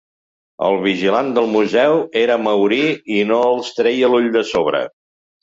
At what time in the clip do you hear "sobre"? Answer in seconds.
4.55-4.83